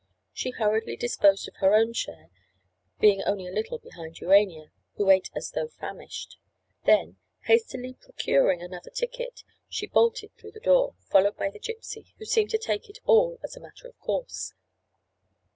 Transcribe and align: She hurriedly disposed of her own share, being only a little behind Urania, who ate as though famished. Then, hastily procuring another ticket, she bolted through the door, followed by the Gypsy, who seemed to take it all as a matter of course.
She 0.33 0.49
hurriedly 0.49 0.95
disposed 0.97 1.47
of 1.47 1.57
her 1.57 1.75
own 1.75 1.93
share, 1.93 2.31
being 2.99 3.21
only 3.21 3.45
a 3.45 3.51
little 3.51 3.77
behind 3.77 4.19
Urania, 4.19 4.71
who 4.95 5.11
ate 5.11 5.29
as 5.35 5.51
though 5.51 5.67
famished. 5.67 6.39
Then, 6.85 7.17
hastily 7.43 7.97
procuring 8.01 8.63
another 8.63 8.89
ticket, 8.89 9.43
she 9.69 9.85
bolted 9.85 10.31
through 10.39 10.53
the 10.53 10.59
door, 10.59 10.95
followed 11.11 11.37
by 11.37 11.51
the 11.51 11.59
Gypsy, 11.59 12.15
who 12.17 12.25
seemed 12.25 12.49
to 12.49 12.57
take 12.57 12.89
it 12.89 12.97
all 13.05 13.37
as 13.43 13.55
a 13.55 13.61
matter 13.61 13.87
of 13.87 13.99
course. 13.99 14.55